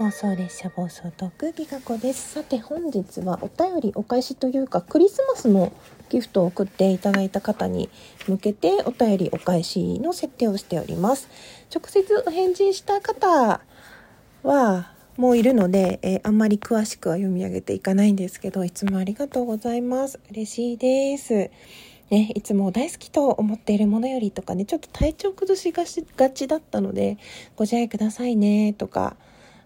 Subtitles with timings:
[0.00, 2.34] 妄想列車暴走トークギガ子です。
[2.34, 5.72] さて本日はお便りお返しというかクリスマスの
[6.08, 7.88] ギフトを送っていただいた方に
[8.26, 11.28] 向けてお便りお返しの設定をしております。
[11.72, 13.60] 直接お返事した方
[14.42, 20.18] はもういるので、えー、あんまり詳しくは読み上げていかないんですけどいつもありがとうございます。
[20.32, 21.50] 嬉しいです。
[22.10, 27.16] ね、いつも大好きと思っているものよりとかね、ちょっと体調崩しがしがちだったので、
[27.54, 29.16] ご自愛くださいねとか、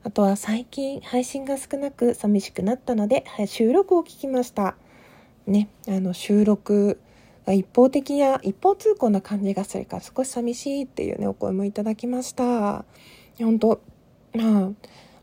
[0.04, 4.76] あとは最近配信が少なく寂しくなったので、収録を聞きました。
[5.46, 7.00] ね、あの収録
[7.46, 12.84] が一方的や一方通行な感じがするから少し寂しいっていうね、お声もいただきました。
[13.38, 13.80] 本当
[14.34, 14.70] まあ、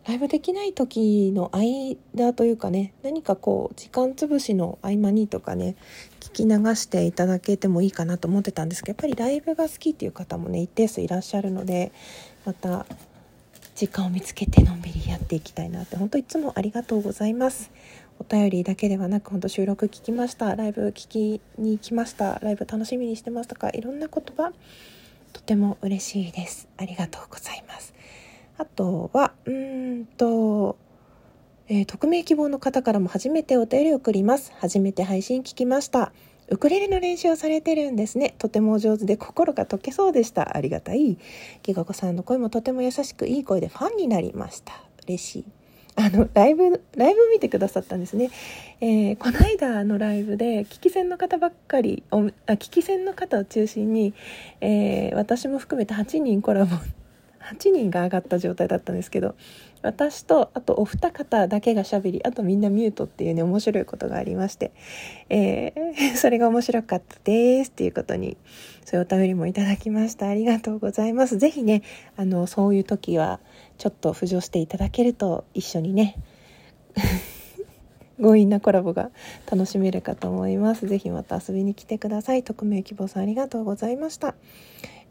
[0.08, 5.76] ライブできない時の間というかね、何かこう、時間潰しの合間にとかね、
[6.20, 11.92] 聞き流していただけてもいいかなと思ってたんですけど、やっぱりライブが好きっていう方もね、一定数いらっしゃるので、
[12.46, 12.86] また、
[13.76, 17.72] 時間を見つけてのんびりやっていきたいなって本当いつもありがとうございます。
[18.20, 20.56] お便りだけではなく本当収録聞きました。
[20.56, 22.40] ライブ聞きに行きました。
[22.40, 23.70] ライブ楽しみにしてますとか。
[23.72, 24.54] いろんな言葉
[25.34, 26.70] とても嬉しいです。
[26.78, 27.94] ありがとうございます。
[28.58, 30.78] あとはうんと
[31.68, 34.54] えー、匿名希望の方からも初めてお便りを送ります。
[34.60, 36.14] 初めて配信聞きました。
[36.50, 38.36] ウクレレの練習をされてるんですね。
[38.38, 40.56] とてもお上手で心が解けそうでした。
[40.56, 41.18] ありがたい。
[41.64, 44.74] ギガ子さんの声もとても優しくいい声でファンになりました。
[45.08, 45.46] 嬉しい。
[45.98, 48.30] あの、ライブ、ライブ見てくださったんですね。
[48.82, 54.14] えー、この間のライブで、聞き戦の方ばっかり、あ聞き戦の方を中心に、
[54.60, 56.76] えー、私も含めて8人コラボ
[57.46, 59.36] 8人が上がった状態だったんですけど
[59.82, 64.72] 私とあとお二方だけがしゃべりあとみんなミュートっていうね面白いことがありまして、
[65.30, 68.38] えー、 それが面白かったですっていうことに
[68.84, 70.28] そういうお便りもいただきました。
[70.28, 71.38] ありがとうございます。
[71.38, 71.84] 是非ね
[72.18, 73.40] あのそういう時は
[73.78, 76.16] ちょっと浮上していただけると一緒にね
[78.20, 79.10] 強引なコラボが
[79.50, 80.88] 楽しめるかと思います。
[80.88, 82.44] ぜひまた遊びに来てください。
[82.44, 84.36] 匿名希望さんありがとうございました。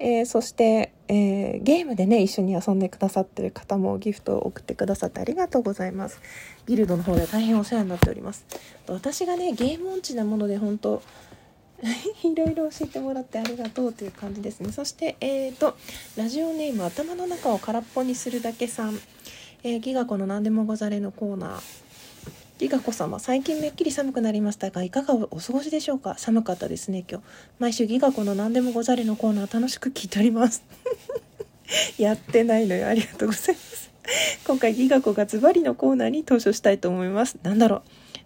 [0.00, 6.20] えー、そして、えー、ゲームでね一緒に遊んでくださってる方もギフトを送ってくださってありがとうございます
[6.66, 8.44] ギルドの方で大変お世話になっております
[8.88, 11.00] 私がねゲーム音痴なもので本当
[12.24, 15.76] いろいろ教えてもらってありがとうという感じですねそしてえーと
[16.16, 18.98] ラジオネーム頭の中を空っぽにするだけさん、
[19.62, 21.83] えー、ギガ子の何でもござれのコーナー
[22.60, 26.14] リカ子様最近めっきり寒くなりましたがいかがお過ごしでしょうか？
[26.18, 27.24] 寒かったですね今日。
[27.58, 30.62] 毎週ギガ子の何でもござれのコーナー楽しく聞いております。
[31.98, 32.86] やってないのよ。
[32.86, 33.90] ありがとうございます。
[34.46, 37.36] 今回ギガ子がズバリのコーナーに登場したいと思います。
[37.42, 37.82] なんだろう？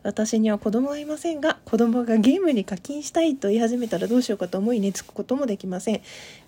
[0.09, 6.01] 私には子供はいませんが子供がゲームに課金したいと言い始めたらどうしようかと思い寝つくこともできません。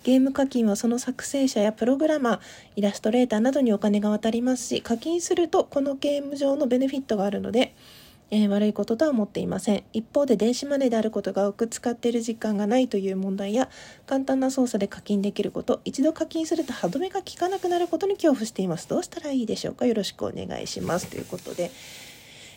[0.03, 2.39] ゲーム課金はその作成者やプログラマー
[2.75, 7.75] イラストレーターなどにお金が渡りますし課金するとこのゲーム上のベネフィットがあるので
[8.33, 9.83] えー、悪いこととは思っていません。
[9.91, 13.67] 一方で電子マネーであることが多く使っている実感がないという問題や
[14.07, 18.87] 簡単な操作で課金できること一度課金すると歯止めが効かなくなることに恐怖しています。
[18.87, 19.85] どうしたらいいでしょうか？
[19.85, 21.07] よろしくお願いします。
[21.07, 21.71] ということで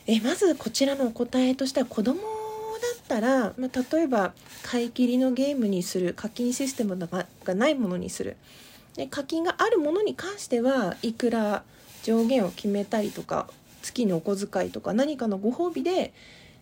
[0.07, 8.37] えまずこちらのお答えとしては子供だったら、まあ、例えば買い切りのゲームにする課金システムがないものにする
[8.97, 11.65] で課金があるものに関してはいくら
[12.03, 13.49] 上限を決めたりとか
[13.83, 16.13] 月のお小遣いとか何かのご褒美で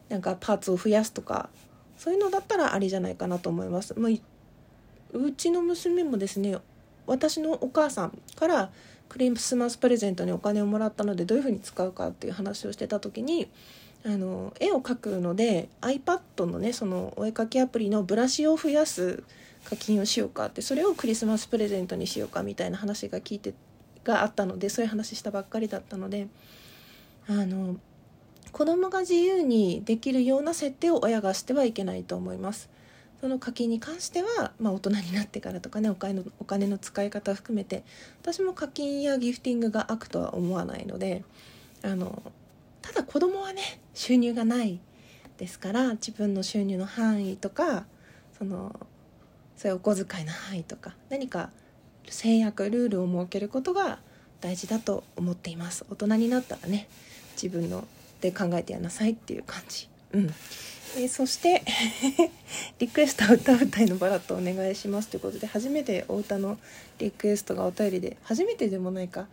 [0.09, 1.49] なんかパーツを増やすとか
[1.99, 3.95] そういうのだったらありじゃないかなと思います。
[3.97, 4.13] まあ、
[5.13, 6.57] うちの娘もですね
[7.07, 8.71] 私のお母さんから
[9.13, 13.47] クリスマスプレゼントにお金をもらったのでどういうふうに使うかっていう話をしてた時に
[14.07, 19.23] あの絵を描くので iPad のねそのお絵描きアプリのブラシを増やす
[19.65, 23.53] 課金をしようかってそれをクリスマスプレゼントにしようかみたいな話が聞いて
[24.03, 26.29] があったのでそういう話したばっかりだったので
[27.29, 27.77] あの
[28.51, 32.71] 子供が自由にできるような設定を親がしてはいけないと思います。
[33.23, 37.85] その課金に関しては、まあ、大人になってからとかねお金のお金の使い方を含めて
[38.21, 41.23] 私も課金やギフティングが悪とは思わないので
[41.85, 42.21] あの
[42.83, 44.81] ただ子供はね収入がない
[45.39, 47.85] ですから自分の収入の範囲とか
[48.37, 48.75] その
[49.57, 51.51] そういうお小遣いの範囲とか何か
[52.09, 54.01] 制約ルールを設けることが
[54.41, 55.87] 大事だと思っています。
[55.89, 56.89] 大人になったらね
[57.41, 57.87] 自分の
[58.21, 59.89] で考えてやなさいっていう感じ。
[60.13, 60.35] うん。
[60.97, 61.63] えー、そして
[62.79, 66.59] リクエストは歌うたいのバラットお願いしますということで初めてお歌の
[66.99, 69.27] リクエストがお便りで初めてでもないか、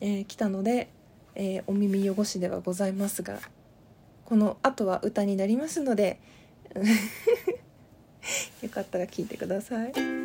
[0.00, 0.88] えー、来たので、
[1.34, 3.40] えー、お耳汚しではございますが
[4.24, 6.18] この後は歌になりますので
[8.62, 10.17] よかったら聴いてください。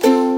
[0.00, 0.37] 噛ん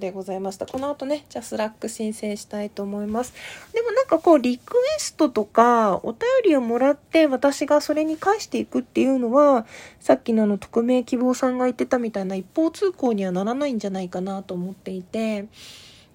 [0.00, 0.66] でございました。
[0.66, 3.32] この後ね、じゃあスラック申請したいと思います。
[3.72, 9.66] でもなんかこう、リクエストとか、お便りをもらって私がそれに返していくっていうのは、
[10.00, 15.46] さっきのあの、匿名希望さんが言ってたみたいな一方通行にはならないんじゃないかなと思っていて、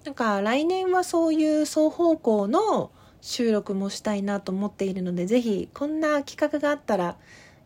[0.04, 2.90] なんか来年はそういう双方向の
[3.20, 7.16] 収録もしたいなと思っているので、ぜひこんな企画があったら、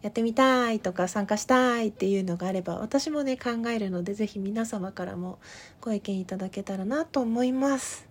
[0.03, 5.39] やってみたいとか参加したいっていうのがあれば私もね考えるので是非皆様からも
[5.81, 8.09] ご意見いただけたらなと思います。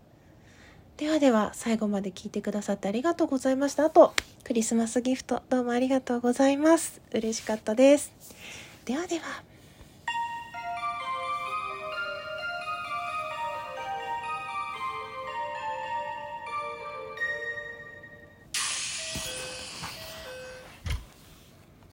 [0.97, 3.85] ではでは最後まで聞いてくださってありがとうございました。
[3.85, 4.13] あと
[4.43, 7.01] クリスマスギフトどうもありがとうございます。
[7.11, 8.13] 嬉しかったです。
[8.85, 9.48] ではでは。